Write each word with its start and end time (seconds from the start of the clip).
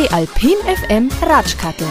Die 0.00 0.10
Alpin 0.12 0.56
FM 0.64 1.10
Ratschkattel. 1.20 1.86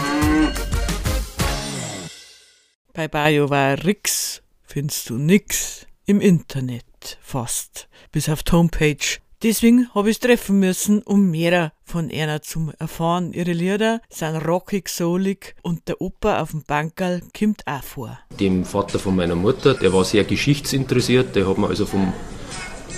Bei 2.92 3.06
BioWare 3.06 3.84
Rix 3.84 4.42
findest 4.64 5.10
du 5.10 5.14
nix 5.16 5.86
im 6.06 6.20
Internet 6.20 7.18
fast, 7.20 7.88
bis 8.10 8.28
auf 8.28 8.42
die 8.42 8.50
Homepage. 8.50 9.18
Deswegen 9.44 9.94
habe 9.94 10.10
ich 10.10 10.16
es 10.16 10.20
treffen 10.20 10.58
müssen, 10.58 11.02
um 11.02 11.30
mehr 11.30 11.72
von 11.84 12.10
einer 12.10 12.42
zu 12.42 12.72
erfahren. 12.80 13.32
Ihre 13.32 13.52
Lieder 13.52 14.00
sind 14.08 14.44
rockig, 14.44 14.88
soulig 14.88 15.54
und 15.62 15.86
der 15.86 16.00
Opa 16.00 16.40
auf 16.40 16.50
dem 16.50 16.64
Bankerl 16.64 17.22
kommt 17.38 17.64
auch 17.68 17.84
vor. 17.84 18.18
Dem 18.40 18.64
Vater 18.64 18.98
von 18.98 19.14
meiner 19.14 19.36
Mutter, 19.36 19.74
der 19.74 19.92
war 19.92 20.04
sehr 20.04 20.24
geschichtsinteressiert, 20.24 21.36
der 21.36 21.48
hat 21.48 21.58
mir 21.58 21.68
also 21.68 21.86
vom 21.86 22.12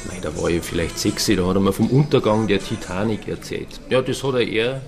Nein, 0.08 0.20
da 0.22 0.36
war 0.36 0.50
ich 0.50 0.62
vielleicht 0.62 0.98
sechs, 0.98 1.26
da 1.26 1.46
hat 1.46 1.54
er 1.54 1.60
mir 1.60 1.72
vom 1.72 1.88
Untergang 1.88 2.48
der 2.48 2.58
Titanic 2.58 3.28
erzählt. 3.28 3.80
Ja, 3.88 4.02
das 4.02 4.24
hat 4.24 4.34
er 4.34 4.48
eher 4.48 4.82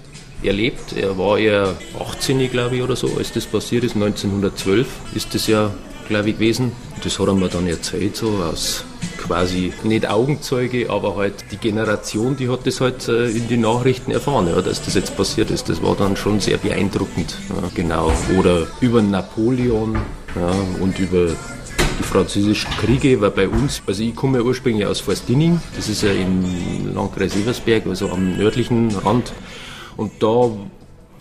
erlebt. 0.45 0.95
Er 0.97 1.19
war 1.19 1.39
eher 1.39 1.75
18, 1.99 2.51
glaube 2.51 2.77
ich, 2.77 2.83
oder 2.83 2.97
so, 2.97 3.11
als 3.17 3.33
das 3.33 3.47
passiert 3.47 3.85
ist. 3.85 3.95
1912 3.95 4.87
ist 5.15 5.35
das 5.35 5.47
ja, 5.47 5.73
glaube 6.09 6.31
ich, 6.31 6.37
gewesen. 6.37 6.73
Das 7.03 7.19
hat 7.19 7.27
er 7.27 7.35
mir 7.35 7.49
dann 7.49 7.67
erzählt, 7.67 8.17
so 8.17 8.29
aus 8.29 8.85
quasi 9.19 9.73
nicht 9.85 10.09
Augenzeuge, 10.09 10.91
aber 10.91 11.17
halt 11.17 11.35
die 11.51 11.57
Generation, 11.57 12.37
die 12.37 12.49
hat 12.49 12.67
das 12.67 12.81
halt 12.81 13.09
äh, 13.09 13.29
in 13.29 13.49
die 13.49 13.57
Nachrichten 13.57 14.11
erfahren, 14.11 14.49
ja, 14.49 14.61
dass 14.61 14.83
das 14.83 14.95
jetzt 14.95 15.17
passiert 15.17 15.51
ist. 15.51 15.69
Das 15.69 15.83
war 15.83 15.97
dann 15.97 16.17
schon 16.17 16.41
sehr 16.41 16.59
beeindruckend. 16.59 17.37
Ja, 17.49 17.71
genau. 17.75 18.13
Oder 18.39 18.67
über 18.81 19.03
Napoleon 19.03 19.97
ja, 20.37 20.55
und 20.81 20.99
über 20.99 21.29
die 21.99 22.03
französischen 22.03 22.71
Kriege, 22.73 23.21
weil 23.21 23.31
bei 23.31 23.49
uns, 23.49 23.83
also 23.87 24.03
ich 24.03 24.15
komme 24.15 24.39
ja 24.39 24.45
ursprünglich 24.45 24.87
aus 24.87 25.01
Forstinning, 25.01 25.61
das 25.77 25.89
ist 25.89 26.03
ja 26.03 26.13
im 26.13 26.95
Landkreis 26.95 27.37
Eversberg, 27.37 27.87
also 27.87 28.11
am 28.11 28.37
nördlichen 28.37 28.95
Rand. 28.97 29.33
Und 29.97 30.23
da 30.23 30.51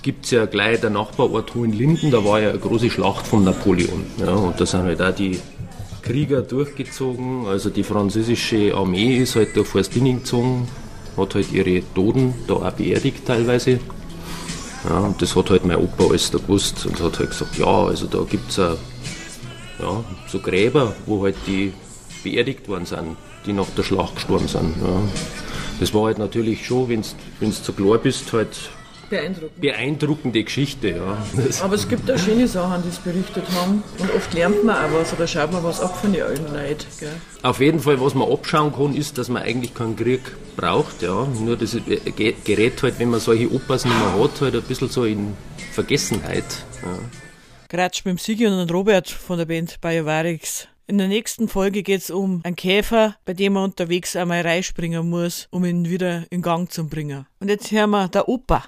gibt 0.02 0.26
es 0.26 0.32
ja 0.32 0.46
gleich 0.46 0.82
der 0.82 0.90
Nachbarort 0.90 1.56
Hohenlinden, 1.56 2.12
da 2.12 2.24
war 2.24 2.42
ja 2.42 2.50
eine 2.50 2.60
große 2.60 2.90
Schlacht 2.90 3.26
von 3.26 3.44
Napoleon. 3.44 4.06
Ja, 4.18 4.34
und 4.34 4.60
da 4.60 4.66
sind 4.66 4.84
halt 4.84 5.02
auch 5.02 5.16
die 5.16 5.40
Krieger 6.02 6.42
durchgezogen. 6.42 7.48
Also 7.48 7.70
die 7.70 7.84
französische 7.84 8.76
Armee 8.76 9.18
ist 9.18 9.36
halt 9.36 9.56
durch 9.56 9.68
Forstinning 9.68 10.20
gezogen, 10.20 10.68
hat 11.18 11.36
halt 11.36 11.52
ihre 11.52 11.82
Toten 11.94 12.34
da 12.48 12.56
auch 12.56 12.72
beerdigt 12.72 13.26
teilweise. 13.26 13.80
Ja, 14.88 15.00
und 15.00 15.22
das 15.22 15.36
hat 15.36 15.50
halt 15.50 15.66
mein 15.66 15.78
Opa 15.78 16.04
alles 16.10 16.30
da 16.30 16.38
gewusst 16.38 16.86
und 16.86 17.00
hat 17.02 17.20
halt 17.20 17.30
gesagt, 17.30 17.58
ja, 17.58 17.66
also 17.66 18.06
da 18.06 18.20
gibt 18.30 18.50
es 18.50 18.58
ja, 18.58 18.76
so 20.28 20.40
Gräber, 20.40 20.94
wo 21.06 21.24
halt 21.24 21.36
die 21.48 21.72
beerdigt 22.24 22.68
worden 22.68 22.86
sind, 22.86 23.16
die 23.46 23.54
nach 23.54 23.70
der 23.78 23.84
Schlacht 23.84 24.16
gestorben 24.16 24.48
sind. 24.48 24.76
Ja. 24.82 25.02
Das 25.80 25.94
war 25.94 26.06
halt 26.06 26.18
natürlich 26.18 26.66
schon, 26.66 26.90
wenn 26.90 27.02
du 27.40 27.52
zu 27.52 27.74
klar 27.74 27.98
bist, 27.98 28.32
halt 28.34 28.50
Beeindruckend. 29.10 29.62
beeindruckende 29.62 30.44
Geschichte. 30.44 30.90
Ja. 30.90 31.18
Aber 31.62 31.76
es 31.76 31.88
gibt 31.88 32.10
auch 32.10 32.18
schöne 32.18 32.48
Sachen, 32.48 32.82
die 32.84 32.90
es 32.90 32.98
berichtet 32.98 33.44
haben. 33.56 33.84
Und 34.00 34.14
oft 34.16 34.34
lernt 34.34 34.64
man 34.64 34.76
auch 34.76 35.00
was 35.00 35.14
oder 35.14 35.28
schaut 35.28 35.52
man 35.52 35.64
was 35.64 35.82
ab 35.82 35.96
von 36.00 36.14
den 36.14 36.24
alten 36.24 36.54
Leuten. 36.54 36.86
Gell? 37.00 37.12
Auf 37.44 37.60
jeden 37.60 37.80
Fall, 37.80 38.00
was 38.02 38.16
man 38.16 38.32
abschauen 38.32 38.74
kann, 38.74 38.96
ist, 38.96 39.18
dass 39.18 39.30
man 39.30 39.44
eigentlich 39.44 39.74
keinen 39.74 39.96
Krieg 39.96 40.22
braucht. 40.56 41.02
Ja. 41.02 41.28
Nur 41.40 41.58
das 41.58 41.78
gerät 42.16 42.82
halt, 42.82 43.00
wenn 43.00 43.10
man 43.10 43.20
solche 43.20 43.52
Opas 43.52 43.86
nicht 43.86 43.98
mehr 43.98 44.24
hat, 44.24 44.42
halt 44.42 44.56
ein 44.56 44.64
bisschen 44.64 44.90
so 44.90 45.06
in 45.06 45.34
Vergessenheit. 45.74 46.46
Ja. 46.82 46.98
Gerade 47.70 47.96
mit 48.06 48.12
dem 48.14 48.18
Sigi 48.18 48.48
und 48.48 48.72
Robert 48.72 49.10
von 49.10 49.38
der 49.38 49.46
Band 49.46 49.80
Biovarix. 49.82 50.68
In 50.86 50.98
der 50.98 51.08
nächsten 51.08 51.48
Folge 51.48 51.82
geht 51.82 52.02
es 52.02 52.10
um 52.10 52.42
einen 52.44 52.58
Käfer, 52.58 53.16
bei 53.24 53.34
dem 53.34 53.54
man 53.54 53.64
unterwegs 53.64 54.18
einmal 54.18 54.42
reinspringen 54.42 55.10
muss, 55.10 55.48
um 55.50 55.64
ihn 55.64 55.90
wieder 55.90 56.26
in 56.30 56.42
Gang 56.42 56.70
zu 56.70 56.88
bringen. 56.88 57.26
Und 57.40 57.48
jetzt 57.48 57.72
hören 57.72 57.92
wir 57.92 58.10
der 58.10 58.28
Opa. 58.28 58.66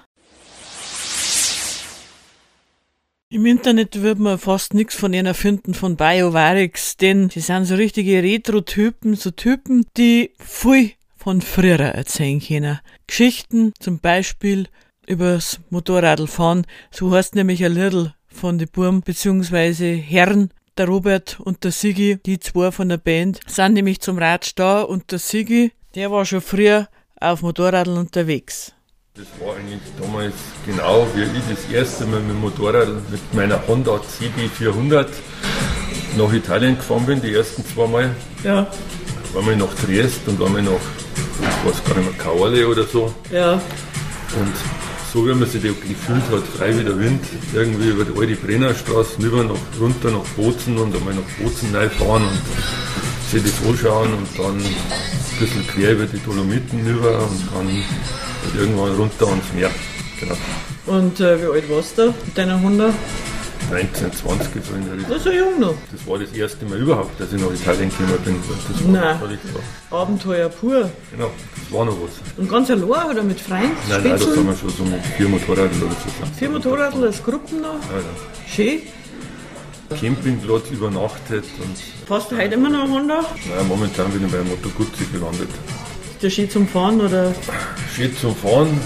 Im 3.28 3.44
Internet 3.44 4.00
wird 4.00 4.18
man 4.18 4.38
fast 4.38 4.72
nichts 4.72 4.94
von 4.94 5.12
ihnen 5.12 5.34
finden 5.34 5.74
von 5.74 5.96
BioVarix, 5.96 6.96
denn 6.96 7.28
sie 7.28 7.40
sind 7.40 7.66
so 7.66 7.74
richtige 7.74 8.22
Retro-Typen, 8.22 9.14
so 9.14 9.30
Typen, 9.30 9.84
die 9.98 10.30
viel 10.38 10.92
von 11.16 11.42
früher 11.42 11.80
erzählen 11.80 12.40
können. 12.40 12.78
Geschichten 13.06 13.74
zum 13.78 13.98
Beispiel 13.98 14.68
übers 15.06 15.60
Motorradfahren, 15.68 16.66
so 16.90 17.10
heißt 17.10 17.34
nämlich 17.34 17.62
ein 17.62 17.72
Little 17.72 18.14
von 18.26 18.58
den 18.58 18.68
Burm 18.68 19.02
bzw. 19.02 19.96
Herren, 19.96 20.50
der 20.78 20.86
Robert 20.86 21.38
und 21.40 21.64
der 21.64 21.72
Sigi, 21.72 22.18
die 22.24 22.38
zwei 22.38 22.70
von 22.70 22.88
der 22.88 22.98
Band, 22.98 23.40
sind 23.46 23.74
nämlich 23.74 24.00
zum 24.00 24.18
Ratsch 24.18 24.52
da 24.56 24.82
und 24.82 25.10
der 25.10 25.18
Sigi, 25.18 25.72
der 25.94 26.10
war 26.10 26.24
schon 26.24 26.40
früher 26.40 26.88
auf 27.20 27.42
Motorradl 27.42 27.96
unterwegs. 27.96 28.72
Das 29.14 29.26
war 29.40 29.56
eigentlich 29.56 29.80
damals 29.98 30.34
genau 30.66 31.06
wie 31.14 31.22
ich 31.22 31.44
das 31.48 31.72
erste 31.72 32.04
Mal 32.04 32.20
mit 32.20 32.30
dem 32.30 32.40
Motorrad 32.40 32.88
mit 33.10 33.34
meiner 33.34 33.66
Honda 33.66 33.92
CB400 33.92 35.06
nach 36.18 36.32
Italien 36.32 36.76
gefahren 36.76 37.06
bin, 37.06 37.22
die 37.22 37.34
ersten 37.34 37.64
zwei 37.64 37.86
Mal. 37.86 38.14
Ja. 38.44 38.66
Waren 39.32 39.46
wir 39.46 39.56
nach 39.56 39.74
Triest 39.74 40.28
und 40.28 40.38
waren 40.38 40.54
wir 40.54 40.62
nach, 40.62 40.72
ich 40.72 41.70
weiß 41.70 41.84
gar 41.84 41.96
nicht 41.96 42.10
mehr, 42.10 42.18
Kaole 42.18 42.68
oder 42.68 42.84
so. 42.84 43.14
Ja. 43.30 43.54
Und 43.54 44.54
so 45.16 45.26
wie 45.26 45.32
man 45.32 45.48
sich 45.48 45.62
gefühlt 45.62 46.28
hat, 46.30 46.42
frei 46.58 46.78
wie 46.78 46.84
der 46.84 46.98
Wind, 46.98 47.24
irgendwie 47.54 47.88
über 47.88 48.04
die 48.04 48.20
alte 48.20 48.36
Brennerstraße 48.36 49.18
rüber 49.22 49.44
nach, 49.44 49.80
runter 49.80 50.10
nach 50.10 50.26
Bozen 50.36 50.76
und 50.76 50.94
einmal 50.94 51.14
nach 51.14 51.42
Bozen 51.42 51.72
neu 51.72 51.88
fahren 51.88 52.24
und 52.24 53.30
sich 53.30 53.42
das 53.42 53.66
anschauen 53.66 54.12
und 54.12 54.28
dann 54.38 54.58
ein 54.58 55.38
bisschen 55.40 55.66
quer 55.68 55.92
über 55.92 56.04
die 56.04 56.18
Dolomiten 56.18 56.86
rüber 56.86 57.18
und 57.18 57.40
dann 57.50 57.66
halt 57.66 58.60
irgendwann 58.60 58.94
runter 58.96 59.28
ans 59.28 59.46
Meer. 59.54 59.70
Genau. 60.20 60.36
Und 60.84 61.18
äh, 61.20 61.40
wie 61.40 61.46
alt 61.46 61.70
warst 61.70 61.96
du 61.96 62.08
mit 62.08 62.36
deiner 62.36 62.56
100? 62.56 62.92
19, 63.70 64.12
20 64.12 64.64
so 64.64 64.74
in 64.74 64.86
der 64.86 65.08
Das 65.08 65.18
ist 65.18 65.26
ja 65.26 65.32
jung 65.32 65.60
noch. 65.60 65.74
Das 65.90 66.06
war 66.06 66.18
das 66.18 66.30
erste 66.32 66.64
Mal 66.66 66.78
überhaupt, 66.78 67.18
dass 67.20 67.32
ich 67.32 67.40
nach 67.40 67.50
Italien 67.50 67.90
gekommen 67.90 68.18
bin. 68.24 68.36
Das 68.68 68.84
war, 68.84 68.90
nein. 68.90 69.20
War 69.90 70.00
Abenteuer 70.02 70.48
pur. 70.48 70.90
Genau, 71.10 71.30
das 71.54 71.72
war 71.76 71.84
noch 71.84 71.96
was. 72.00 72.10
Und 72.36 72.48
ganz 72.48 72.70
allein 72.70 73.10
oder 73.10 73.22
mit 73.22 73.40
Freunden? 73.40 73.76
Nein, 73.88 74.02
nein, 74.04 74.18
da 74.18 74.26
haben 74.26 74.46
wir 74.46 74.56
schon 74.56 74.70
so 74.70 74.84
mit 74.84 75.04
vier 75.16 75.28
Motorradl 75.28 75.82
oder 75.82 75.92
so. 75.92 76.38
Vier 76.38 76.50
Motorradl 76.50 77.04
als 77.04 77.22
Gruppen 77.22 77.60
noch? 77.60 77.74
Ja, 77.74 77.98
ja. 77.98 78.46
Schön. 78.48 78.82
Campingplatz 80.00 80.70
übernachtet. 80.70 81.44
Und 81.62 82.06
Passt 82.06 82.30
du 82.30 82.36
heute 82.36 82.54
immer 82.54 82.68
noch 82.68 82.88
Honda? 82.88 83.20
Nein, 83.48 83.68
momentan 83.68 84.10
bin 84.10 84.24
ich 84.26 84.32
bei 84.32 84.42
Moto 84.42 84.68
Guzzi 84.76 85.04
gelandet. 85.12 85.48
Ist 86.12 86.22
der 86.22 86.30
schön 86.30 86.50
zum 86.50 86.66
Fahren 86.68 87.00
oder? 87.00 87.34
Schön 87.94 88.16
zum 88.16 88.34
Fahren, 88.34 88.80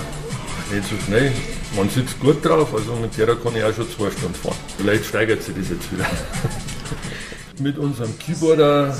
nicht 0.73 0.89
so 0.89 0.97
schnell. 1.07 1.33
Man 1.77 1.89
sitzt 1.89 2.19
gut 2.21 2.45
drauf, 2.45 2.75
also 2.75 2.95
mit 2.97 3.17
der 3.17 3.37
kann 3.37 3.55
ich 3.55 3.63
auch 3.63 3.75
schon 3.75 3.89
zwei 3.91 4.11
Stunden 4.11 4.35
fahren. 4.35 4.57
Vielleicht 4.77 5.05
steigert 5.05 5.43
sich 5.43 5.55
das 5.55 5.71
jetzt 5.71 5.93
wieder. 5.93 6.07
mit 7.61 7.79
unserem 7.79 8.19
Keyboarder 8.19 8.97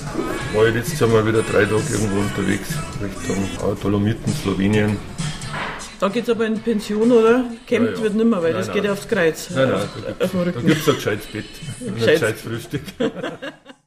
war 0.55 0.67
ich 0.67 0.75
jetzt 0.75 1.01
mal 1.01 1.27
wieder 1.27 1.43
drei 1.43 1.65
Tage 1.65 1.83
irgendwo 1.91 2.21
unterwegs, 2.21 2.69
Richtung 3.03 3.77
Dolomiten, 3.83 4.33
Slowenien. 4.43 4.97
Da 5.99 6.09
geht 6.09 6.25
es 6.25 6.31
aber 6.31 6.47
in 6.47 6.59
Pension, 6.61 7.13
oder? 7.13 7.45
Campt 7.67 7.99
ja, 7.99 8.03
wird 8.03 8.15
nimmer, 8.15 8.43
weil 8.43 8.53
nein, 8.53 8.61
das 8.61 8.69
nein. 8.69 8.77
geht 8.77 8.85
ja 8.85 8.93
aufs 8.93 9.09
Kreuz. 9.09 9.51
Nein, 9.51 9.71
nein, 9.71 9.89
da 10.19 10.51
gibt 10.51 10.81
es 10.81 10.89
ein 10.89 10.95
gescheites 10.95 11.27
Bett, 11.27 11.45
ein 11.87 11.95
gescheites 11.95 12.41
Frühstück. 12.41 12.83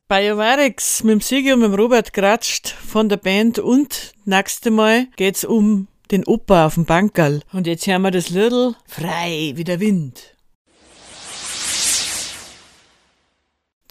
Bei 0.08 0.28
Jovarix 0.28 1.04
mit 1.04 1.14
dem 1.14 1.22
Sigi 1.22 1.54
und 1.54 1.62
mit 1.62 1.70
dem 1.70 1.76
Robert 1.76 2.14
Gratscht 2.14 2.70
von 2.70 3.10
der 3.10 3.18
Band 3.18 3.58
und 3.58 4.14
nächste 4.26 4.70
Mal 4.70 5.08
geht's 5.16 5.44
um 5.44 5.88
den 6.14 6.26
Opa 6.26 6.68
auf 6.68 6.76
dem 6.76 6.86
Bankerl. 6.86 7.42
Und 7.52 7.68
jetzt 7.68 7.86
hören 7.88 8.04
wir 8.04 8.12
das 8.12 8.30
Little 8.30 8.76
frei 8.88 9.54
wie 9.56 9.64
der 9.64 9.80
Wind. 9.80 10.33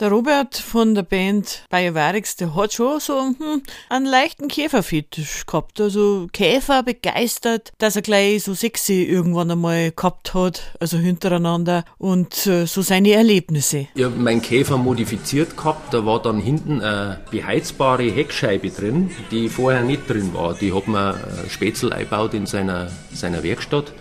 Der 0.02 0.10
Robert 0.10 0.56
von 0.56 0.96
der 0.96 1.04
Band 1.04 1.64
Biovarix, 1.70 2.34
der 2.34 2.56
hat 2.56 2.72
schon 2.72 2.98
so 2.98 3.20
hm, 3.20 3.62
einen 3.88 4.04
leichten 4.04 4.48
Käferfetisch 4.48 5.46
gehabt. 5.46 5.80
Also 5.80 6.26
Käfer 6.32 6.82
begeistert, 6.82 7.72
dass 7.78 7.94
er 7.94 8.02
gleich 8.02 8.42
so 8.42 8.52
sexy 8.52 9.04
irgendwann 9.04 9.52
einmal 9.52 9.92
gehabt 9.92 10.34
hat, 10.34 10.74
also 10.80 10.96
hintereinander 10.98 11.84
und 11.98 12.48
äh, 12.48 12.66
so 12.66 12.82
seine 12.82 13.12
Erlebnisse. 13.12 13.86
Ich 13.94 14.02
habe 14.02 14.16
meinen 14.16 14.42
Käfer 14.42 14.76
modifiziert 14.76 15.56
gehabt, 15.56 15.94
da 15.94 16.04
war 16.04 16.20
dann 16.20 16.40
hinten 16.40 16.80
eine 16.80 17.20
beheizbare 17.30 18.10
Heckscheibe 18.10 18.70
drin, 18.70 19.12
die 19.30 19.48
vorher 19.48 19.82
nicht 19.82 20.10
drin 20.10 20.34
war. 20.34 20.54
Die 20.54 20.74
hat 20.74 20.88
man 20.88 21.14
äh, 21.14 21.48
Spätzl 21.48 21.92
eingebaut 21.92 22.34
in 22.34 22.46
seiner, 22.46 22.90
seiner 23.12 23.44
Werkstatt. 23.44 23.92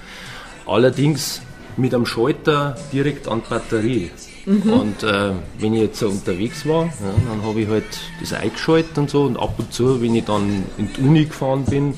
Allerdings 0.65 1.43
mit 1.77 1.93
einem 1.93 2.07
Schalter 2.07 2.75
direkt 2.91 3.27
an 3.27 3.43
die 3.45 3.49
Batterie. 3.51 4.09
Mhm. 4.45 4.73
Und 4.73 5.03
äh, 5.03 5.31
wenn 5.59 5.73
ich 5.73 5.81
jetzt 5.81 5.99
so 5.99 6.07
unterwegs 6.07 6.65
war, 6.65 6.85
ja, 6.85 7.13
dann 7.29 7.43
habe 7.43 7.61
ich 7.61 7.67
halt 7.67 7.85
das 8.19 8.33
eingeschaltet 8.33 8.97
und 8.97 9.09
so. 9.09 9.23
Und 9.23 9.37
ab 9.37 9.53
und 9.57 9.71
zu, 9.73 10.01
wenn 10.01 10.15
ich 10.15 10.25
dann 10.25 10.63
in 10.77 10.91
die 10.93 11.01
Uni 11.01 11.25
gefahren 11.25 11.65
bin, 11.65 11.93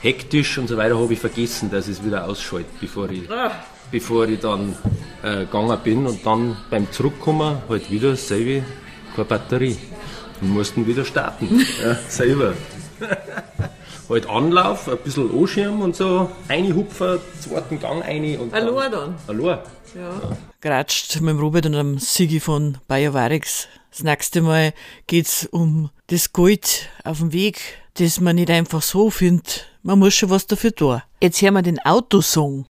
hektisch 0.00 0.58
und 0.58 0.68
so 0.68 0.76
weiter, 0.76 0.98
habe 0.98 1.12
ich 1.12 1.20
vergessen, 1.20 1.70
dass 1.70 1.88
ich 1.88 1.98
es 1.98 2.04
wieder 2.04 2.26
ausschalte, 2.26 2.68
bevor 2.80 3.10
ich, 3.10 3.30
ah. 3.30 3.52
bevor 3.90 4.28
ich 4.28 4.40
dann 4.40 4.76
äh, 5.22 5.40
gegangen 5.40 5.78
bin. 5.82 6.06
Und 6.06 6.24
dann 6.24 6.56
beim 6.70 6.90
Zurückkommen 6.90 7.58
halt 7.68 7.90
wieder 7.90 8.10
dasselbe, 8.10 8.64
keine 9.14 9.24
Batterie. 9.26 9.76
Und 10.40 10.50
mussten 10.50 10.86
wieder 10.86 11.04
starten, 11.04 11.64
ja, 11.82 11.94
selber. 12.08 12.54
halt 14.08 14.28
Anlauf, 14.28 14.88
ein 14.88 14.98
bisschen 14.98 15.30
Anschirm 15.36 15.80
und 15.80 15.96
so, 15.96 16.30
eine 16.48 16.74
Hupfer, 16.74 17.18
zweiten 17.40 17.80
Gang 17.80 18.04
eine 18.04 18.38
und 18.38 18.52
Allein 18.52 18.92
dann? 18.92 19.14
Allein. 19.26 19.58
Ja. 19.96 20.36
Geratscht 20.60 21.20
mit 21.22 21.30
dem 21.30 21.38
Robert 21.38 21.64
und 21.64 21.72
dem 21.72 21.98
Sigi 21.98 22.38
von 22.38 22.76
BioVarix. 22.86 23.66
Das 23.90 24.02
nächste 24.02 24.42
Mal 24.42 24.74
geht's 25.06 25.46
um 25.46 25.88
das 26.08 26.34
Gold 26.34 26.90
auf 27.02 27.20
dem 27.20 27.32
Weg, 27.32 27.78
das 27.94 28.20
man 28.20 28.36
nicht 28.36 28.50
einfach 28.50 28.82
so 28.82 29.08
findet. 29.08 29.66
Man 29.82 29.98
muss 29.98 30.14
schon 30.14 30.28
was 30.28 30.46
dafür 30.46 30.74
tun. 30.74 31.02
Jetzt 31.22 31.40
hören 31.40 31.54
wir 31.54 31.62
den 31.62 31.78
Autosong. 31.78 32.66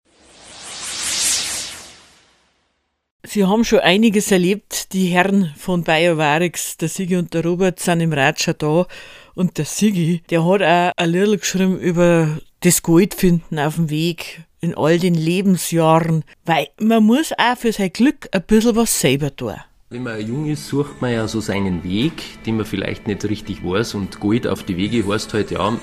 Sie 3.26 3.46
haben 3.46 3.64
schon 3.64 3.80
einiges 3.80 4.30
erlebt, 4.30 4.92
die 4.92 5.06
Herren 5.06 5.54
von 5.58 5.84
BioVarix, 5.84 6.76
der 6.76 6.90
Sigi 6.90 7.16
und 7.16 7.34
der 7.34 7.46
Robert 7.46 7.80
sind 7.80 8.02
im 8.02 8.12
Ratscher 8.12 8.54
da 8.54 8.86
und 9.34 9.58
der 9.58 9.66
Sigi, 9.66 10.24
der 10.30 10.46
hat 10.46 10.62
auch 10.62 10.92
ein 10.98 11.10
Lied 11.10 11.40
geschrieben 11.40 11.80
über 11.80 12.38
das 12.60 12.84
Goldfinden 12.84 13.60
auf 13.60 13.76
dem 13.76 13.90
Weg 13.90 14.44
in 14.64 14.76
all 14.76 14.98
den 14.98 15.14
Lebensjahren, 15.14 16.24
weil 16.46 16.68
man 16.80 17.04
muss 17.04 17.34
auch 17.38 17.58
für 17.58 17.74
sein 17.74 17.92
Glück 17.92 18.30
ein 18.32 18.44
bisschen 18.48 18.76
was 18.76 19.00
selber 19.00 19.36
tun. 19.36 19.56
Wenn 19.90 20.04
man 20.04 20.26
jung 20.26 20.50
ist, 20.50 20.68
sucht 20.68 21.02
man 21.02 21.12
ja 21.12 21.28
so 21.28 21.42
seinen 21.42 21.84
Weg, 21.84 22.44
den 22.46 22.58
man 22.58 22.66
vielleicht 22.66 23.06
nicht 23.06 23.26
richtig 23.26 23.64
weiß 23.64 23.94
und 23.94 24.20
Gold 24.20 24.48
auf 24.48 24.64
die 24.64 24.78
Wege 24.78 25.06
heißt 25.08 25.34
halt, 25.34 25.52
ja, 25.52 25.78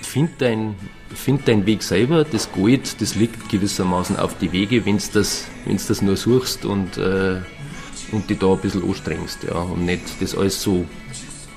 find 0.00 0.30
dein 0.40 0.74
find 1.14 1.46
deinen 1.46 1.66
Weg 1.66 1.82
selber. 1.82 2.24
Das 2.24 2.50
Gold, 2.50 3.00
das 3.00 3.14
liegt 3.14 3.48
gewissermaßen 3.48 4.16
auf 4.16 4.36
die 4.38 4.52
Wege, 4.52 4.84
wenn 4.86 4.98
du 4.98 5.04
das, 5.12 5.46
wenn's 5.66 5.86
das 5.86 6.02
nur 6.02 6.16
suchst 6.16 6.64
und, 6.64 6.96
äh, 6.96 7.40
und 8.10 8.28
dich 8.28 8.38
da 8.38 8.52
ein 8.52 8.58
bisschen 8.58 8.82
anstrengst. 8.82 9.44
Ja, 9.44 9.58
und 9.58 9.84
nicht 9.84 10.02
das 10.20 10.34
alles 10.34 10.60
so 10.60 10.84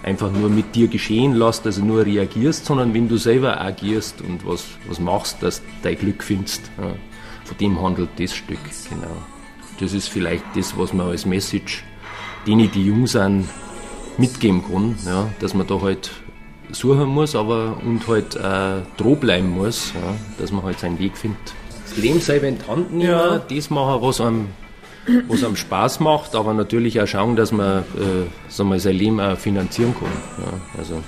einfach 0.04 0.32
nur 0.32 0.50
mit 0.50 0.76
dir 0.76 0.88
geschehen 0.88 1.34
lässt, 1.34 1.66
also 1.66 1.84
nur 1.84 2.06
reagierst, 2.06 2.66
sondern 2.66 2.94
wenn 2.94 3.08
du 3.08 3.18
selber 3.18 3.60
agierst 3.60 4.22
und 4.22 4.46
was, 4.46 4.66
was 4.88 5.00
machst, 5.00 5.42
dass 5.42 5.60
du 5.62 5.68
dein 5.84 5.98
Glück 5.98 6.24
findest. 6.24 6.70
Ja. 6.78 6.94
Von 7.46 7.58
dem 7.58 7.82
handelt 7.82 8.10
das 8.18 8.36
Stück, 8.36 8.60
genau. 8.90 9.16
Das 9.80 9.94
ist 9.94 10.10
vielleicht 10.10 10.44
das, 10.56 10.78
was 10.78 10.94
man 10.94 11.08
als 11.08 11.26
Message 11.26 11.84
denen, 12.46 12.72
die 12.72 12.86
jung 12.86 13.08
sind, 13.08 13.46
mitgeben 14.18 14.64
kann, 14.64 14.96
ja, 15.06 15.30
dass 15.40 15.54
man 15.54 15.68
da 15.68 15.80
halt 15.82 16.12
suchen 16.72 17.08
muss, 17.08 17.36
aber 17.36 17.78
und 17.86 18.08
halt 18.08 18.36
äh, 18.36 18.82
droh 18.98 19.16
bleiben 19.16 19.50
muss, 19.50 19.94
ja, 19.94 20.16
dass 20.40 20.52
man 20.52 20.64
halt 20.64 20.80
seinen 20.80 21.00
Weg 21.00 21.18
findet. 21.18 21.54
Das 21.84 21.98
Leben 21.98 22.20
selber 22.20 22.48
in 22.48 22.58
die 22.58 22.68
Hand 22.68 22.94
nehmen, 22.94 23.10
ja. 23.10 23.40
das 23.40 23.70
machen, 23.70 24.02
was 24.02 24.20
einem, 24.20 24.48
was 25.28 25.44
einem 25.44 25.56
Spaß 25.56 26.00
macht, 26.00 26.36
aber 26.36 26.54
natürlich 26.54 27.00
auch 27.02 27.08
schauen, 27.08 27.36
dass 27.36 27.52
man 27.52 27.80
äh, 27.80 28.50
sagen 28.50 28.70
wir, 28.70 28.80
sein 28.80 28.96
Leben 28.96 29.20
auch 29.20 29.38
finanzieren 29.38 29.94
kann. 29.94 30.10
Ja, 30.44 30.80
also. 30.80 31.04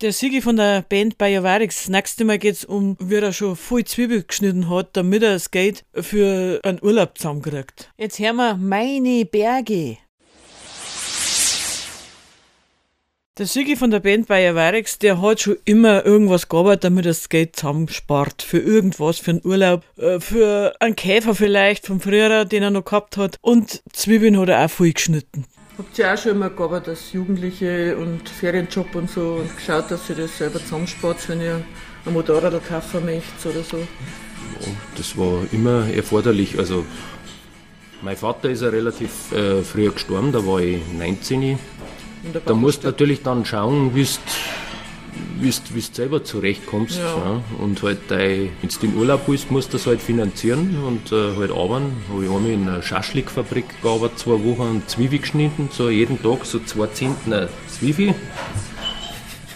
Der 0.00 0.12
Sigi 0.12 0.42
von 0.42 0.56
der 0.56 0.82
Band 0.82 1.18
Biovarix, 1.18 1.84
das 1.84 1.88
nächste 1.88 2.24
Mal 2.24 2.38
geht 2.38 2.54
es 2.56 2.64
um, 2.64 2.96
wie 3.00 3.14
er 3.14 3.32
schon 3.32 3.56
voll 3.56 3.84
Zwiebel 3.84 4.24
geschnitten 4.24 4.68
hat, 4.68 4.96
damit 4.96 5.22
er 5.22 5.34
das 5.34 5.50
Geld 5.50 5.84
für 5.94 6.60
einen 6.62 6.82
Urlaub 6.82 7.16
zusammenkriegt. 7.16 7.90
Jetzt 7.96 8.18
hören 8.18 8.36
wir 8.36 8.56
Meine 8.56 9.24
Berge. 9.24 9.98
Der 13.36 13.46
Sigi 13.46 13.74
von 13.74 13.90
der 13.90 13.98
Band 13.98 14.28
Bayer 14.28 14.54
Varex, 14.54 15.00
der 15.00 15.20
hat 15.20 15.40
schon 15.40 15.56
immer 15.64 16.06
irgendwas 16.06 16.48
gearbeitet, 16.48 16.84
damit 16.84 17.04
er 17.04 17.10
das 17.10 17.28
Geld 17.28 17.56
zusammenspart. 17.56 18.42
Für 18.42 18.60
irgendwas, 18.60 19.18
für 19.18 19.32
einen 19.32 19.40
Urlaub, 19.42 19.82
äh, 19.96 20.20
für 20.20 20.72
einen 20.78 20.94
Käfer 20.94 21.34
vielleicht 21.34 21.84
vom 21.84 22.00
Frühjahr, 22.00 22.44
den 22.44 22.62
er 22.62 22.70
noch 22.70 22.84
gehabt 22.84 23.16
hat. 23.16 23.38
Und 23.40 23.82
Zwiebeln 23.92 24.38
hat 24.38 24.50
er 24.50 24.64
auch 24.64 24.70
voll 24.70 24.92
geschnitten. 24.92 25.46
Habt 25.76 25.98
ihr 25.98 26.14
auch 26.14 26.16
schon 26.16 26.30
immer 26.36 26.48
gearbeitet 26.48 26.90
als 26.90 27.12
Jugendliche 27.12 27.96
und 27.96 28.28
Ferienjob 28.28 28.94
und 28.94 29.10
so 29.10 29.40
und 29.40 29.56
geschaut, 29.56 29.90
dass 29.90 30.08
ihr 30.10 30.14
das 30.14 30.38
selber 30.38 30.60
zusammenspart, 30.60 31.28
wenn 31.28 31.40
ihr 31.40 31.60
ein 32.06 32.12
Motorrad 32.12 32.64
kaufen 32.68 33.04
möchtet 33.04 33.46
oder 33.46 33.64
so? 33.64 33.78
Ja, 33.78 34.68
das 34.96 35.18
war 35.18 35.42
immer 35.50 35.92
erforderlich. 35.92 36.56
Also, 36.56 36.84
mein 38.00 38.16
Vater 38.16 38.48
ist 38.50 38.62
ja 38.62 38.68
relativ 38.68 39.32
äh, 39.32 39.64
früh 39.64 39.90
gestorben, 39.90 40.30
da 40.30 40.46
war 40.46 40.60
ich 40.60 40.80
19 40.96 41.58
da 42.44 42.54
musst 42.54 42.82
du 42.82 42.88
natürlich 42.88 43.22
dann 43.22 43.44
schauen, 43.44 43.94
wie 43.94 44.06
du 45.40 45.80
selber 45.80 46.24
zurechtkommst. 46.24 46.98
Ja. 46.98 47.04
Ja. 47.04 47.42
Und 47.58 47.82
halt, 47.82 47.98
wenn 48.08 48.50
du 48.62 48.86
in 48.86 48.96
Urlaub 48.96 49.26
bist, 49.26 49.50
musst 49.50 49.72
du 49.72 49.76
das 49.76 49.86
halt 49.86 50.00
finanzieren 50.00 50.76
und 50.86 51.12
äh, 51.12 51.36
halt 51.36 51.50
arbeiten. 51.50 51.92
Habe 52.10 52.24
ich 52.24 52.30
einmal 52.30 52.50
in 52.50 52.68
einer 52.68 52.82
Schaschlikfabrik 52.82 53.64
gearbeitet, 53.82 54.18
zwei 54.18 54.42
Wochen 54.44 54.62
und 54.62 54.90
Zwiebel 54.90 55.18
geschnitten, 55.18 55.68
so 55.72 55.88
jeden 55.88 56.22
Tag 56.22 56.44
so 56.44 56.58
zwei 56.60 56.86
Zentner 56.88 57.48
Zwiebel. 57.68 58.14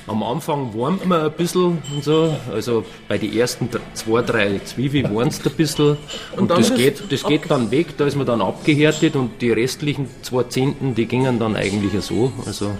Am 0.08 0.22
Anfang 0.22 0.74
warmt 0.74 1.06
man 1.06 1.26
ein 1.26 1.32
bisschen 1.32 1.82
und 1.94 2.02
so, 2.02 2.34
also 2.52 2.84
bei 3.08 3.18
den 3.18 3.36
ersten 3.36 3.68
zwei, 3.94 4.22
drei 4.22 4.58
Zwiebeln 4.64 5.14
warnt 5.14 5.40
ein 5.44 5.52
bisschen 5.52 5.96
und, 6.32 6.50
und 6.50 6.50
das, 6.50 6.74
geht, 6.74 7.12
das 7.12 7.22
geht 7.24 7.50
dann 7.50 7.70
weg, 7.70 7.96
da 7.96 8.06
ist 8.06 8.16
man 8.16 8.26
dann 8.26 8.40
abgehärtet 8.40 9.16
und 9.16 9.40
die 9.42 9.52
restlichen 9.52 10.08
zwei 10.22 10.44
Zehnten, 10.44 10.94
die 10.94 11.06
gingen 11.06 11.38
dann 11.38 11.56
eigentlich 11.56 12.02
so. 12.02 12.32
Also 12.46 12.70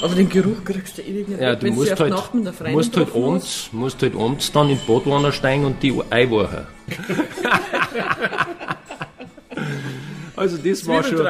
aber 0.00 0.14
den 0.14 0.28
Geruch 0.28 0.64
kriegst 0.64 0.98
du 0.98 1.02
ewig 1.02 1.28
nicht 1.28 1.40
ja, 1.40 1.56
du 1.56 1.72
musst 1.72 1.98
halt, 1.98 2.14
musst 2.72 2.96
halt, 2.96 3.14
abends, 3.14 3.68
musst 3.72 4.00
halt 4.02 4.14
abends 4.14 4.52
dann 4.52 4.70
in 4.70 4.78
die 4.78 4.92
Badwanne 4.92 5.32
steigen 5.32 5.64
und 5.64 5.82
die 5.82 5.92
einwachen. 6.10 6.66
Also 10.38 10.56
das 10.56 10.86
war 10.86 11.02
schon. 11.02 11.26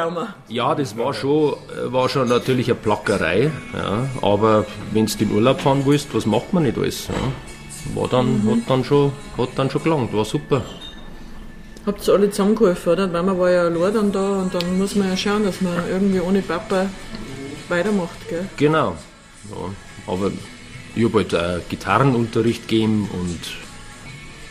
Ja, 0.49 0.75
das 0.75 0.97
war 0.97 1.15
schon, 1.15 1.55
war 1.85 2.09
schon 2.09 2.29
natürlich 2.29 2.69
eine 2.69 2.75
Plackerei. 2.75 3.51
Ja, 3.75 4.07
aber 4.23 4.67
wenn 4.93 5.07
du 5.07 5.13
in 5.21 5.33
Urlaub 5.33 5.61
fahren 5.61 5.83
willst, 5.85 6.15
was 6.15 6.27
macht 6.27 6.53
man 6.53 6.65
nicht 6.65 6.77
alles? 6.77 7.09
Ja? 7.09 8.01
War 8.01 8.09
dann, 8.09 8.45
mhm. 8.45 8.51
hat 8.51 8.59
dann 8.71 8.85
schon, 8.85 9.13
hat 9.37 9.51
dann 9.57 9.71
schon 9.71 9.83
gelangt, 9.83 10.13
war 10.13 10.25
super. 10.25 10.63
Habt 11.87 12.07
ihr 12.07 12.15
alle 12.15 12.31
zusammengeholfen, 12.31 12.93
oder? 12.93 13.13
Weil 13.13 13.23
man 13.23 13.39
war 13.39 13.51
ja 13.51 13.63
allein 13.63 13.95
dann 13.95 14.13
da 14.13 14.43
und 14.43 14.55
dann 14.55 14.79
muss 14.79 14.95
man 14.95 15.09
ja 15.09 15.17
schauen, 15.17 15.45
dass 15.45 15.61
man 15.63 15.73
irgendwie 15.91 16.21
ohne 16.21 16.43
Papa 16.43 16.87
weitermacht, 17.69 18.29
gell? 18.29 18.47
Genau. 18.59 18.97
Ja, 19.51 20.13
aber 20.13 20.31
ich 20.95 21.05
habe 21.05 21.19
halt 21.19 21.33
äh, 21.33 21.61
Gitarrenunterricht 21.69 22.69
gegeben 22.69 23.09
und 23.13 23.41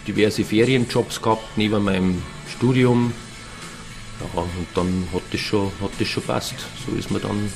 diverse 0.08 0.44
Ferienjobs 0.44 1.22
gehabt 1.22 1.58
neben 1.58 1.84
meinem 1.84 2.24
Studium. 2.50 3.14
Ja, 4.20 4.42
und 4.42 4.68
dann 4.76 5.08
hat 5.14 5.24
das 5.32 5.40
schon, 5.40 5.72
hat 5.82 5.92
das 6.00 6.08
schon 6.08 6.24
passt. 6.24 6.56
So 6.86 6.96
ist 6.98 7.12
man 7.12 7.22
dann, 7.22 7.52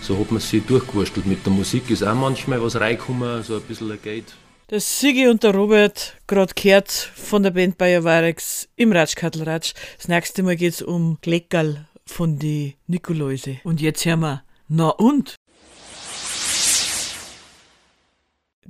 so 0.00 0.18
hat 0.18 0.30
man 0.30 0.40
sich 0.40 0.64
durchgewurstelt. 0.64 1.26
Mit 1.26 1.44
der 1.44 1.52
Musik 1.52 1.90
ist 1.90 2.02
auch 2.02 2.14
manchmal 2.14 2.62
was 2.62 2.76
reingekommen, 2.76 3.42
so 3.42 3.56
ein 3.56 3.62
bisschen 3.62 3.90
ein 3.90 3.98
Geld. 4.02 4.34
Der 4.70 4.80
Sigi 4.80 5.26
und 5.28 5.42
der 5.42 5.54
Robert, 5.54 6.18
gerade 6.26 6.52
gehört 6.54 6.90
von 6.90 7.42
der 7.42 7.52
Band 7.52 7.78
Bayer 7.78 8.04
Varex 8.04 8.68
im 8.76 8.92
Ratschkattelratsch. 8.92 9.72
Das 9.96 10.08
nächste 10.08 10.42
Mal 10.42 10.56
geht 10.56 10.74
es 10.74 10.82
um 10.82 11.16
Gleckerl 11.22 11.86
von 12.04 12.38
die 12.38 12.76
Nikoläuse. 12.86 13.60
Und 13.64 13.80
jetzt 13.80 14.04
hören 14.04 14.20
wir, 14.20 14.42
na 14.68 14.90
und? 14.90 15.36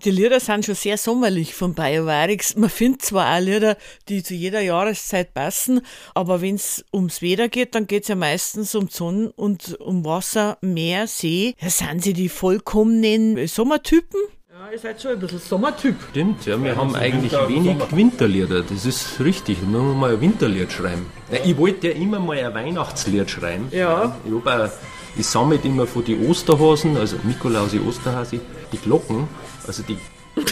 Die 0.04 0.12
Lieder 0.12 0.38
sind 0.38 0.64
schon 0.64 0.76
sehr 0.76 0.96
sommerlich 0.96 1.56
von 1.56 1.74
BioVarix. 1.74 2.54
Man 2.54 2.70
findet 2.70 3.02
zwar 3.02 3.34
auch 3.34 3.40
Lieder, 3.40 3.76
die 4.08 4.22
zu 4.22 4.32
jeder 4.32 4.60
Jahreszeit 4.60 5.34
passen, 5.34 5.80
aber 6.14 6.40
wenn 6.40 6.54
es 6.54 6.84
ums 6.94 7.20
Wetter 7.20 7.48
geht, 7.48 7.74
dann 7.74 7.88
geht 7.88 8.04
es 8.04 8.08
ja 8.08 8.14
meistens 8.14 8.76
um 8.76 8.88
Sonne 8.88 9.32
und 9.34 9.74
um 9.80 10.04
Wasser, 10.04 10.56
Meer, 10.60 11.08
See. 11.08 11.56
Ja, 11.60 11.68
sind 11.68 12.04
sie 12.04 12.12
die 12.12 12.28
vollkommenen 12.28 13.44
Sommertypen? 13.48 14.20
Ja, 14.52 14.70
ihr 14.70 14.78
seid 14.78 15.02
schon 15.02 15.14
ein 15.14 15.18
bisschen 15.18 15.40
Sommertyp. 15.40 15.96
Stimmt, 16.10 16.46
ja, 16.46 16.62
wir 16.62 16.76
haben 16.76 16.94
eigentlich 16.94 17.32
wenig 17.32 17.78
Winterlieder. 17.90 18.62
Das 18.62 18.86
ist 18.86 19.18
richtig. 19.18 19.60
Wir 19.62 19.66
müssen 19.66 19.98
mal 19.98 20.12
ein 20.12 20.20
Winterlied 20.20 20.70
schreiben. 20.70 21.06
Ja, 21.32 21.38
ich 21.44 21.56
wollte 21.56 21.88
ja 21.88 21.94
immer 21.94 22.20
mal 22.20 22.38
ein 22.38 22.54
Weihnachtslied 22.54 23.28
schreiben. 23.28 23.66
Ja. 23.72 24.16
Ich, 24.24 24.32
hab 24.44 24.72
ich 25.16 25.26
sammle 25.26 25.58
immer 25.64 25.88
von 25.88 26.04
den 26.04 26.24
Osterhasen, 26.28 26.96
also 26.96 27.16
Nikolausi 27.24 27.80
Osterhasi, 27.80 28.40
die 28.72 28.78
Glocken 28.78 29.26
also 29.68 29.82
die. 29.82 29.98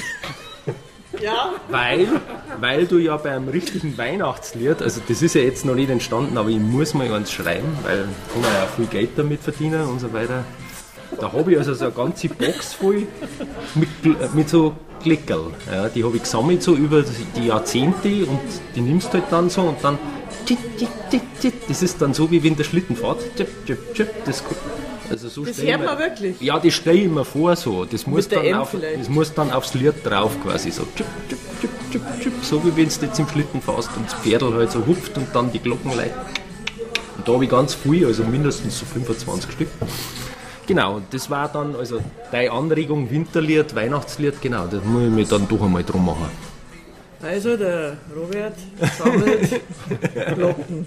Ja. 1.22 1.54
Weil, 1.70 2.08
weil 2.60 2.86
du 2.86 2.98
ja 2.98 3.16
beim 3.16 3.48
richtigen 3.48 3.96
Weihnachtslied, 3.96 4.82
also 4.82 5.00
das 5.08 5.22
ist 5.22 5.34
ja 5.34 5.40
jetzt 5.40 5.64
noch 5.64 5.74
nicht 5.74 5.88
entstanden, 5.88 6.36
aber 6.36 6.50
ich 6.50 6.58
muss 6.58 6.92
mal 6.92 7.10
eins 7.10 7.32
schreiben, 7.32 7.68
weil 7.84 8.06
kann 8.32 8.42
man 8.42 8.52
ja 8.52 8.66
viel 8.76 8.84
Geld 8.86 9.10
damit 9.16 9.40
verdienen 9.40 9.82
und 9.84 9.98
so 10.00 10.12
weiter. 10.12 10.44
Da 11.18 11.32
habe 11.32 11.52
ich 11.52 11.58
also 11.58 11.72
so 11.72 11.86
eine 11.86 11.94
ganze 11.94 12.28
Box 12.28 12.74
voll 12.74 13.06
mit, 13.74 14.34
mit 14.34 14.48
so 14.48 14.74
Klickerl. 15.00 15.52
Ja, 15.72 15.88
die 15.88 16.04
habe 16.04 16.16
ich 16.16 16.24
gesammelt 16.24 16.62
so 16.62 16.74
über 16.74 17.02
die 17.36 17.46
Jahrzehnte 17.46 18.26
und 18.26 18.40
die 18.74 18.80
nimmst 18.80 19.08
du 19.08 19.14
halt 19.14 19.24
dann 19.30 19.48
so 19.48 19.62
und 19.62 19.82
dann 19.82 19.98
das 21.68 21.82
ist 21.82 22.00
dann 22.00 22.14
so 22.14 22.30
wie 22.30 22.42
wenn 22.42 22.56
der 22.56 22.64
Schlitten 22.64 22.96
fährt. 22.96 23.18
Das 24.24 24.44
also 25.10 25.28
so 25.28 25.44
das 25.44 25.62
hört 25.62 25.84
man 25.84 25.98
wirklich? 25.98 26.40
Ja, 26.40 26.58
das 26.58 26.74
stelle 26.74 26.98
ich 26.98 27.08
mir 27.08 27.24
vor 27.24 27.56
so. 27.56 27.84
Das 27.84 28.06
muss, 28.06 28.28
dann 28.28 28.54
auf, 28.54 28.74
das 28.98 29.08
muss 29.08 29.32
dann 29.32 29.50
aufs 29.50 29.74
Lied 29.74 29.94
drauf 30.04 30.32
quasi 30.42 30.70
so. 30.70 30.82
Tschip, 30.94 31.06
tschip, 31.28 31.38
tschip, 31.60 31.70
tschip, 31.90 32.02
tschip, 32.20 32.32
so 32.42 32.64
wie 32.64 32.76
wenn 32.76 32.88
du 32.88 33.06
jetzt 33.06 33.18
im 33.18 33.28
Schlitten 33.28 33.60
fährst 33.62 33.90
und 33.96 34.06
das 34.06 34.14
Pferdl 34.14 34.54
halt 34.54 34.72
so 34.72 34.86
hupft 34.86 35.16
und 35.16 35.28
dann 35.34 35.52
die 35.52 35.58
Glocken 35.58 35.96
leitet. 35.96 36.16
Und 37.16 37.26
da 37.26 37.32
habe 37.32 37.44
ich 37.44 37.50
ganz 37.50 37.74
viel, 37.74 38.06
also 38.06 38.24
mindestens 38.24 38.78
so 38.78 38.86
25 38.86 39.52
Stück. 39.52 39.68
Genau, 40.66 41.00
das 41.10 41.30
war 41.30 41.48
dann, 41.48 41.76
also 41.76 42.00
deine 42.32 42.50
Anregung, 42.50 43.08
Winterlied, 43.10 43.74
Weihnachtslied, 43.76 44.42
genau, 44.42 44.66
das 44.66 44.82
muss 44.84 45.04
ich 45.04 45.10
mir 45.10 45.24
dann 45.24 45.46
doch 45.46 45.62
einmal 45.62 45.84
drum 45.84 46.04
machen. 46.04 46.28
Also 47.22 47.56
der 47.56 47.96
Robert 48.14 48.56
sammelt 48.98 49.60
Glocken 50.34 50.86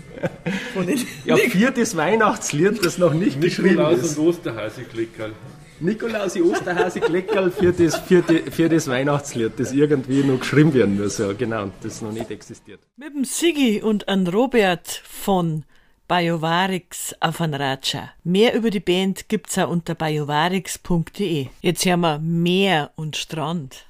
von 0.74 0.88
den 0.88 1.00
Ja, 1.26 1.36
viertes 1.38 1.96
Weihnachtslied, 1.98 2.84
das 2.86 2.98
noch 2.98 3.14
nicht 3.14 3.42
geschrieben 3.42 3.70
Nikolaus 3.78 4.00
ist. 4.00 4.18
und 4.18 4.28
Osterhasekleckerl. 4.28 5.34
Nikolaus 5.82 6.36
Osterhase 6.36 7.00
Kleckerl 7.00 7.52
für 7.52 7.72
das, 7.72 7.96
für, 7.98 8.22
die, 8.22 8.52
für 8.52 8.68
das 8.68 8.88
Weihnachtslied, 8.90 9.54
das 9.58 9.72
irgendwie 9.72 10.24
noch 10.24 10.40
geschrieben 10.42 10.74
werden 10.74 11.02
muss, 11.02 11.18
ja, 11.20 11.32
genau, 11.32 11.72
das 11.82 12.02
noch 12.02 12.12
nicht 12.12 12.30
existiert. 12.32 12.82
Mit 12.98 13.14
dem 13.16 13.24
Sigi 13.24 13.82
und 13.82 14.10
an 14.10 14.28
Robert 14.28 14.88
von 14.90 15.64
Biovarix 16.10 17.16
auf 17.22 17.40
ein 17.40 17.54
Ratscha. 17.54 18.10
Mehr 18.26 18.56
über 18.56 18.72
die 18.72 18.82
Band 18.82 19.30
gibt's 19.30 19.58
auch 19.58 19.70
unter 19.70 19.96
biovarix.de. 19.96 21.48
Jetzt 21.62 21.86
haben 21.86 22.02
wir 22.02 22.20
Meer 22.20 22.92
und 22.98 23.16
Strand. 23.16 23.86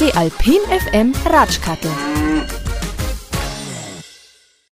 Die 0.00 0.12
Alpin 0.12 0.58
FM 0.68 1.12
Ratschkattel. 1.24 1.90